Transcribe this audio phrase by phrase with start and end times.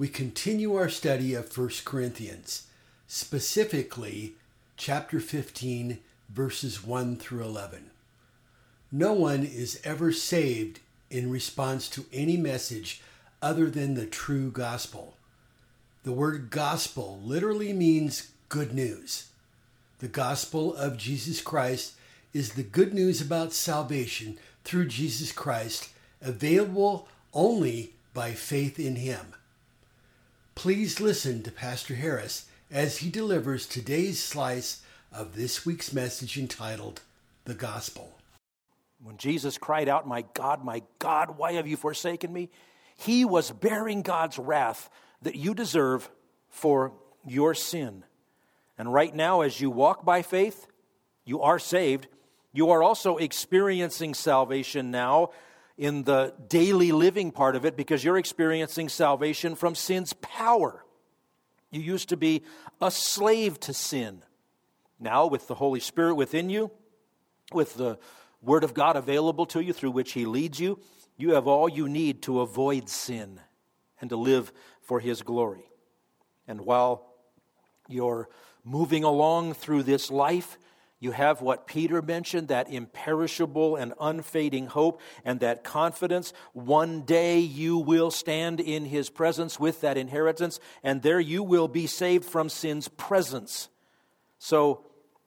[0.00, 2.68] we continue our study of 1 Corinthians,
[3.06, 4.32] specifically
[4.78, 5.98] chapter 15,
[6.30, 7.90] verses 1 through 11.
[8.90, 13.02] No one is ever saved in response to any message
[13.42, 15.16] other than the true gospel.
[16.04, 19.28] The word gospel literally means good news.
[19.98, 21.92] The gospel of Jesus Christ
[22.32, 25.90] is the good news about salvation through Jesus Christ,
[26.22, 29.34] available only by faith in Him.
[30.60, 37.00] Please listen to Pastor Harris as he delivers today's slice of this week's message entitled
[37.46, 38.18] The Gospel.
[39.02, 42.50] When Jesus cried out, My God, my God, why have you forsaken me?
[42.94, 44.90] He was bearing God's wrath
[45.22, 46.10] that you deserve
[46.50, 46.92] for
[47.26, 48.04] your sin.
[48.76, 50.66] And right now, as you walk by faith,
[51.24, 52.06] you are saved.
[52.52, 55.30] You are also experiencing salvation now
[55.80, 60.84] in the daily living part of it because you're experiencing salvation from sin's power.
[61.70, 62.42] You used to be
[62.82, 64.22] a slave to sin.
[64.98, 66.70] Now, with the Holy Spirit within you,
[67.54, 67.98] with the
[68.42, 70.78] Word of God available to you through which He leads you,
[71.16, 73.40] you have all you need to avoid sin
[74.02, 75.64] and to live for His glory.
[76.46, 77.06] And while
[77.88, 78.28] you're
[78.64, 80.58] moving along through this life,
[81.00, 86.34] you have what Peter mentioned that imperishable and unfading hope and that confidence.
[86.52, 91.68] One day you will stand in his presence with that inheritance, and there you will
[91.68, 93.70] be saved from sin's presence.
[94.38, 94.84] So,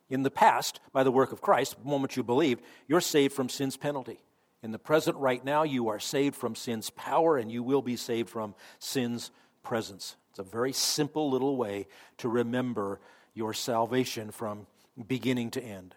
[0.09, 3.49] in the past, by the work of Christ, the moment you believe, you're saved from
[3.49, 4.19] sin's penalty.
[4.61, 7.95] In the present, right now, you are saved from sin's power and you will be
[7.95, 9.31] saved from sin's
[9.64, 10.15] presence.
[10.30, 11.87] It's a very simple little way
[12.17, 12.99] to remember
[13.33, 14.67] your salvation from
[15.08, 15.95] beginning to end.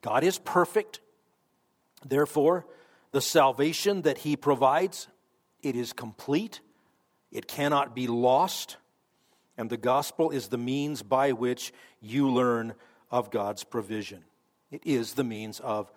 [0.00, 1.00] God is perfect.
[2.04, 2.66] Therefore,
[3.12, 5.08] the salvation that he provides,
[5.62, 6.60] it is complete.
[7.32, 8.76] It cannot be lost.
[9.56, 12.74] And the gospel is the means by which you learn
[13.10, 14.24] of God's provision.
[14.70, 15.90] It is the means of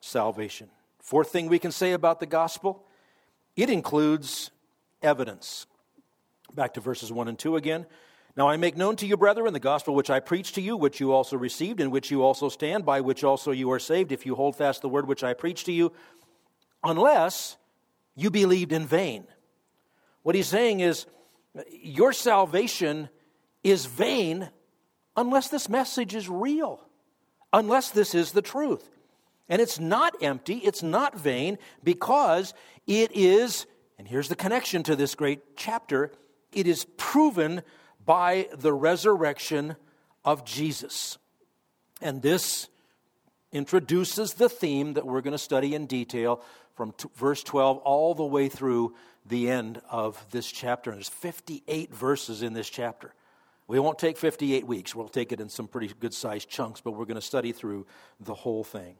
[0.00, 0.70] salvation.
[0.98, 2.84] Fourth thing we can say about the gospel
[3.54, 4.50] it includes
[5.02, 5.66] evidence.
[6.54, 7.86] Back to verses 1 and 2 again.
[8.36, 11.00] Now I make known to you, brethren, the gospel which I preached to you, which
[11.00, 14.24] you also received, in which you also stand, by which also you are saved, if
[14.24, 15.92] you hold fast the word which I preached to you,
[16.82, 17.56] unless
[18.14, 19.26] you believed in vain.
[20.22, 21.06] What he's saying is,
[21.70, 23.10] your salvation
[23.62, 24.48] is vain
[25.16, 26.80] unless this message is real,
[27.52, 28.88] unless this is the truth.
[29.48, 32.54] And it's not empty, it's not vain, because
[32.86, 33.66] it is,
[33.98, 36.10] and here's the connection to this great chapter,
[36.52, 37.62] it is proven
[38.04, 39.76] by the resurrection
[40.24, 41.18] of Jesus.
[42.00, 42.68] And this
[43.52, 46.42] introduces the theme that we're going to study in detail
[46.74, 48.94] from t- verse 12 all the way through
[49.26, 50.90] the end of this chapter.
[50.90, 53.14] And there's 58 verses in this chapter.
[53.68, 54.94] We won't take 58 weeks.
[54.94, 57.86] We'll take it in some pretty good sized chunks, but we're going to study through
[58.20, 58.96] the whole thing.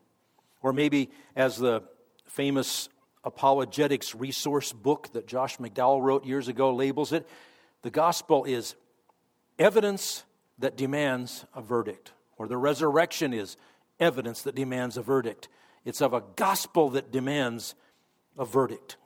[0.62, 1.82] Or maybe, as the
[2.26, 2.88] famous
[3.24, 7.28] apologetics resource book that Josh McDowell wrote years ago labels it,
[7.82, 8.76] the gospel is
[9.62, 10.24] evidence
[10.58, 13.56] that demands a verdict, or the resurrection is
[13.98, 15.48] evidence that demands a verdict.
[15.84, 17.74] It's of a gospel that demands
[18.38, 18.96] a verdict.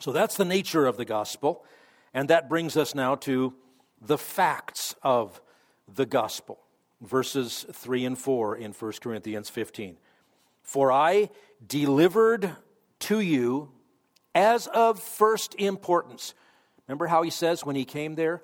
[0.00, 1.64] So that's the nature of the gospel,
[2.12, 3.54] and that brings us now to
[4.00, 5.40] the facts of
[5.92, 6.58] the gospel.
[7.00, 9.98] Verses 3 and 4 in 1 Corinthians 15.
[10.62, 11.30] For I
[11.66, 12.50] delivered
[13.00, 13.70] to you
[14.34, 16.34] as of first importance.
[16.86, 18.42] Remember how he says when he came there,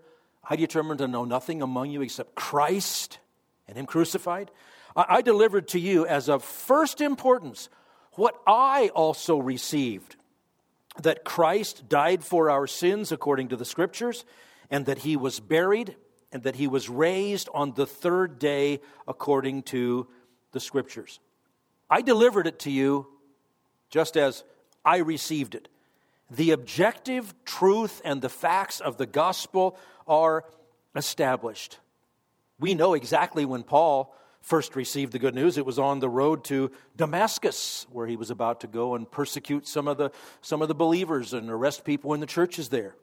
[0.48, 3.18] I determined to know nothing among you except Christ
[3.66, 4.50] and Him crucified.
[4.96, 7.68] I delivered to you as of first importance
[8.14, 10.16] what I also received
[11.02, 14.24] that Christ died for our sins according to the Scriptures,
[14.70, 15.94] and that He was buried,
[16.32, 20.08] and that He was raised on the third day according to
[20.52, 21.20] the Scriptures.
[21.88, 23.06] I delivered it to you
[23.90, 24.42] just as
[24.84, 25.68] I received it.
[26.30, 30.44] The objective truth and the facts of the gospel are
[30.96, 31.78] established.
[32.58, 35.58] We know exactly when Paul first received the good news.
[35.58, 39.66] It was on the road to Damascus, where he was about to go and persecute
[39.66, 40.10] some of the,
[40.40, 42.96] some of the believers and arrest people in the churches there.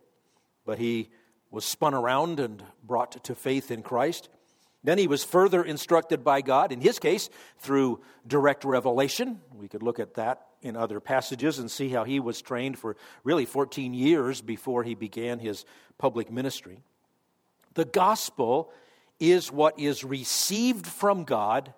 [0.65, 1.09] But he
[1.51, 4.29] was spun around and brought to faith in Christ.
[4.83, 9.41] Then he was further instructed by God, in his case, through direct revelation.
[9.53, 12.95] We could look at that in other passages and see how he was trained for
[13.23, 15.65] really 14 years before he began his
[15.97, 16.83] public ministry.
[17.75, 18.71] The gospel
[19.19, 21.73] is what is received from God,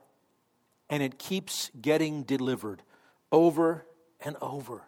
[0.90, 2.82] and it keeps getting delivered
[3.32, 3.86] over
[4.22, 4.84] and over.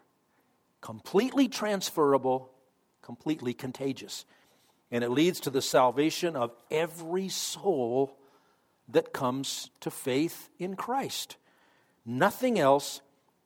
[0.80, 2.50] Completely transferable,
[3.02, 4.24] completely contagious
[4.90, 8.16] and it leads to the salvation of every soul
[8.88, 11.36] that comes to faith in Christ.
[12.04, 13.00] Nothing else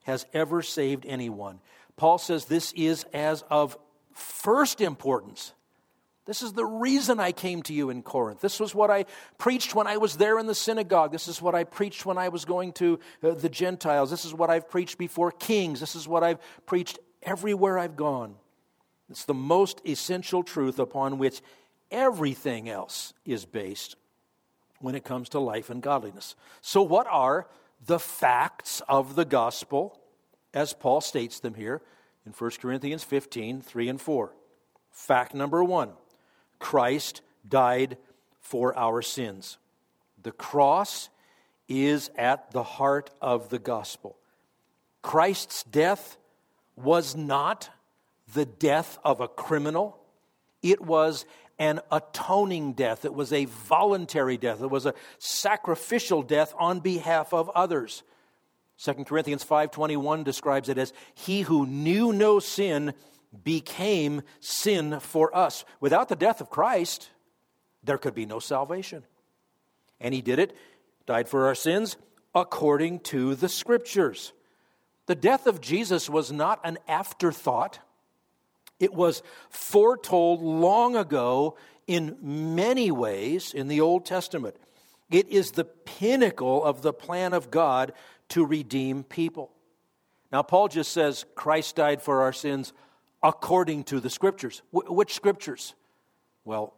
[0.04, 1.60] has ever saved anyone.
[1.96, 3.76] Paul says this is as of
[4.14, 5.52] first importance.
[6.26, 8.40] This is the reason I came to you in Corinth.
[8.40, 9.04] This was what I
[9.36, 11.12] preached when I was there in the synagogue.
[11.12, 14.10] This is what I preached when I was going to uh, the Gentiles.
[14.10, 15.80] This is what I've preached before kings.
[15.80, 18.36] This is what I've preached everywhere I've gone.
[19.10, 21.42] It's the most essential truth upon which
[21.90, 23.96] everything else is based
[24.80, 26.36] when it comes to life and godliness.
[26.62, 27.46] So, what are
[27.84, 30.00] the facts of the gospel
[30.54, 31.82] as Paul states them here
[32.24, 34.32] in 1 Corinthians 15 3 and 4?
[34.90, 35.90] Fact number one
[36.64, 37.98] Christ died
[38.40, 39.58] for our sins.
[40.22, 41.10] The cross
[41.68, 44.16] is at the heart of the gospel.
[45.02, 46.16] Christ's death
[46.74, 47.68] was not
[48.32, 49.98] the death of a criminal.
[50.62, 51.26] It was
[51.58, 53.04] an atoning death.
[53.04, 54.62] It was a voluntary death.
[54.62, 58.02] It was a sacrificial death on behalf of others.
[58.78, 62.94] 2 Corinthians 5:21 describes it as he who knew no sin
[63.42, 65.64] became sin for us.
[65.80, 67.10] Without the death of Christ,
[67.82, 69.04] there could be no salvation.
[70.00, 70.56] And he did it,
[71.06, 71.96] died for our sins
[72.34, 74.32] according to the scriptures.
[75.06, 77.78] The death of Jesus was not an afterthought.
[78.80, 81.56] It was foretold long ago
[81.86, 84.56] in many ways in the Old Testament.
[85.10, 87.92] It is the pinnacle of the plan of God
[88.30, 89.50] to redeem people.
[90.32, 92.72] Now, Paul just says Christ died for our sins
[93.24, 94.62] according to the scriptures.
[94.70, 95.74] Wh- which scriptures?
[96.44, 96.74] Well,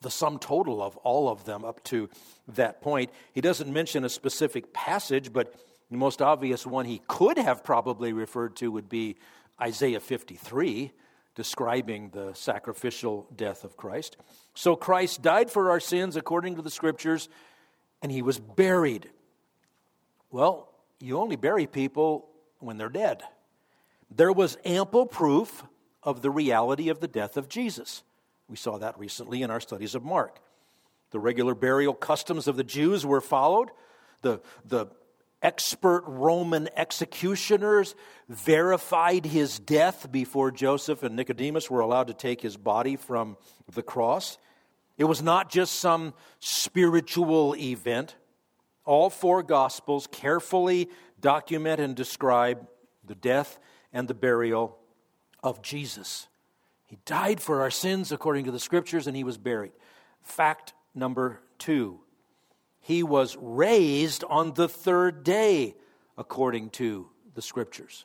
[0.00, 2.08] the sum total of all of them up to
[2.48, 3.10] that point.
[3.32, 5.54] He doesn't mention a specific passage, but
[5.90, 9.16] the most obvious one he could have probably referred to would be
[9.60, 10.92] Isaiah 53
[11.34, 14.16] describing the sacrificial death of Christ.
[14.54, 17.28] So Christ died for our sins according to the scriptures,
[18.02, 19.10] and he was buried.
[20.30, 22.28] Well, you only bury people
[22.60, 23.22] when they're dead.
[24.14, 25.64] There was ample proof
[26.04, 28.02] of the reality of the death of Jesus.
[28.48, 30.38] We saw that recently in our studies of Mark.
[31.10, 33.70] The regular burial customs of the Jews were followed.
[34.22, 34.86] The, the
[35.42, 37.94] expert Roman executioners
[38.28, 43.36] verified his death before Joseph and Nicodemus were allowed to take his body from
[43.72, 44.38] the cross.
[44.96, 48.16] It was not just some spiritual event.
[48.84, 50.88] All four Gospels carefully
[51.20, 52.66] document and describe
[53.06, 53.58] the death
[53.92, 54.78] and the burial
[55.44, 56.26] of Jesus.
[56.86, 59.72] He died for our sins according to the Scriptures, and he was buried.
[60.22, 62.00] Fact number two
[62.84, 65.74] he was raised on the third day,
[66.18, 68.04] according to the scriptures.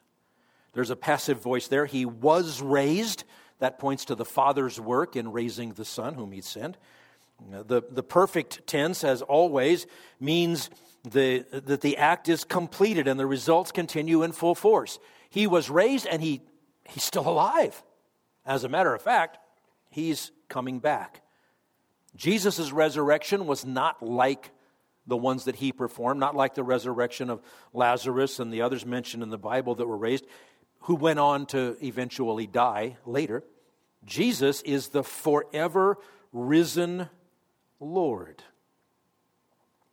[0.72, 1.86] There's a passive voice there.
[1.86, 3.26] He was raised.
[3.60, 6.78] That points to the Father's work in raising the Son whom He sent.
[7.68, 9.86] The, the perfect tense, as always,
[10.18, 10.70] means
[11.04, 14.98] the, that the act is completed and the results continue in full force.
[15.30, 16.40] He was raised and he,
[16.90, 17.82] he's still alive.
[18.46, 19.38] As a matter of fact,
[19.90, 21.22] he's coming back.
[22.16, 24.52] Jesus' resurrection was not like
[25.08, 27.42] the ones that he performed, not like the resurrection of
[27.74, 30.26] Lazarus and the others mentioned in the Bible that were raised,
[30.82, 33.44] who went on to eventually die later.
[34.06, 35.98] Jesus is the forever
[36.32, 37.10] risen
[37.80, 38.44] Lord.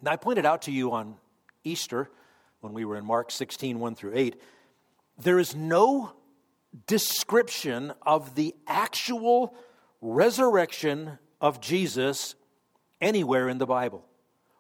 [0.02, 1.16] Now, I pointed out to you on
[1.64, 2.10] Easter,
[2.60, 4.40] when we were in Mark 16, 1 through 8,
[5.18, 6.12] there is no
[6.86, 9.54] description of the actual
[10.00, 12.34] resurrection of Jesus
[13.00, 14.04] anywhere in the Bible.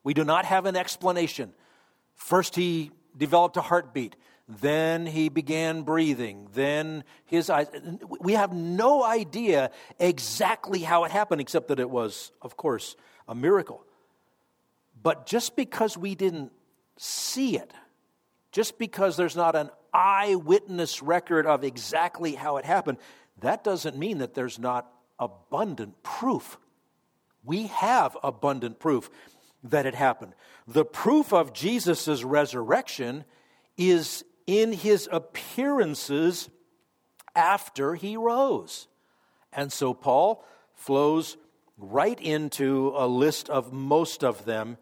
[0.02, 1.52] We do not have an explanation.
[2.14, 4.16] First, he developed a heartbeat.
[4.48, 6.48] Then he began breathing.
[6.54, 7.66] Then his eyes.
[8.20, 12.94] We have no idea exactly how it happened, except that it was, of course,
[13.26, 13.84] a miracle.
[15.02, 16.52] But just because we didn't
[16.96, 17.72] see it,
[18.52, 22.98] just because there's not an eyewitness record of exactly how it happened,
[23.40, 26.58] that doesn't mean that there's not abundant proof.
[27.42, 29.08] We have abundant proof
[29.64, 30.34] that it happened.
[30.68, 33.24] The proof of Jesus' resurrection
[33.78, 36.50] is in his appearances
[37.34, 38.88] after he rose.
[39.52, 41.36] And so Paul flows
[41.78, 44.76] right into a list of most of them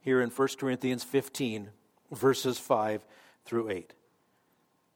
[0.00, 1.68] here in 1 Corinthians 15,
[2.10, 3.04] verses 5
[3.44, 3.92] through 8.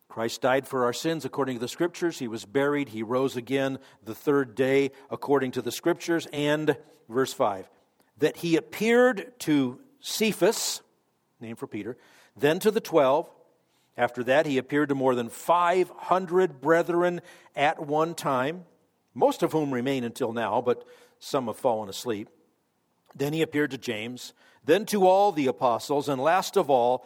[0.08, 2.18] Christ died for our sins according to the Scriptures.
[2.18, 2.88] He was buried.
[2.88, 6.26] He rose again the third day according to the Scriptures.
[6.32, 6.76] And,
[7.08, 7.68] verse 5,
[8.18, 10.80] that he appeared to Cephas,
[11.40, 11.96] name for Peter,
[12.36, 13.30] then to the twelve.
[13.96, 17.20] After that, he appeared to more than 500 brethren
[17.56, 18.64] at one time,
[19.12, 20.86] most of whom remain until now, but
[21.18, 22.28] some have fallen asleep.
[23.14, 24.34] Then he appeared to James,
[24.64, 27.04] then to all the apostles, and last of all,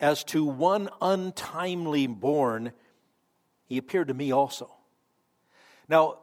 [0.00, 2.72] as to one untimely born,
[3.66, 4.70] he appeared to me also.
[5.88, 6.18] Now,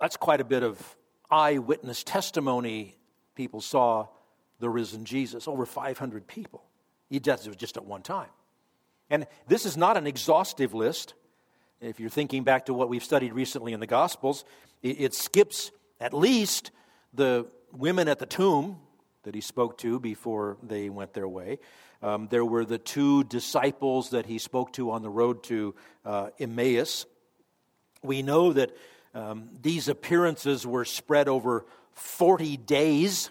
[0.00, 0.96] that's quite a bit of
[1.30, 2.96] eyewitness testimony.
[3.34, 4.08] People saw
[4.58, 6.64] the risen Jesus, over 500 people.
[7.08, 8.28] He does it just at one time.
[9.10, 11.14] And this is not an exhaustive list.
[11.80, 14.44] If you're thinking back to what we've studied recently in the Gospels,
[14.82, 15.70] it, it skips
[16.00, 16.70] at least
[17.14, 18.80] the women at the tomb
[19.22, 21.58] that he spoke to before they went their way.
[22.02, 25.74] Um, there were the two disciples that he spoke to on the road to
[26.04, 27.06] uh, Emmaus.
[28.02, 28.76] We know that
[29.14, 33.30] um, these appearances were spread over 40 days,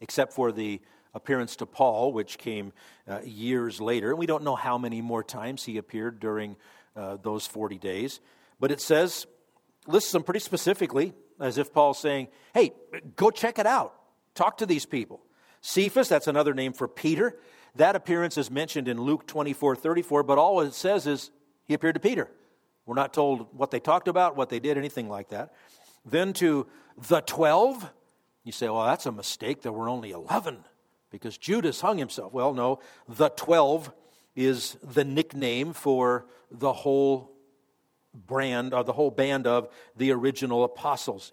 [0.00, 0.80] except for the
[1.14, 2.72] appearance to Paul, which came
[3.08, 4.10] uh, years later.
[4.10, 6.56] And we don't know how many more times he appeared during
[6.96, 8.20] uh, those 40 days.
[8.58, 9.26] But it says,
[9.86, 12.72] lists them pretty specifically, as if Paul's saying, hey,
[13.16, 13.94] go check it out.
[14.34, 15.20] Talk to these people.
[15.60, 17.36] Cephas, that's another name for Peter.
[17.76, 21.30] That appearance is mentioned in Luke 24 34, but all it says is
[21.64, 22.30] he appeared to Peter.
[22.86, 25.52] We're not told what they talked about, what they did, anything like that.
[26.04, 26.66] Then to
[27.08, 27.90] the 12,
[28.44, 29.62] you say, well, that's a mistake.
[29.62, 30.64] There were only 11
[31.10, 32.32] because Judas hung himself.
[32.32, 33.92] Well, no, the 12
[34.34, 37.32] is the nickname for the whole
[38.14, 41.32] brand or the whole band of the original apostles.